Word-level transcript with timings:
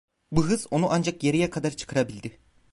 Bu 0.31 0.45
hız 0.45 0.67
onu 0.71 0.87
ancak 0.91 1.23
yarıya 1.23 1.49
kadar 1.49 1.71
çıkarabildi. 1.71 2.37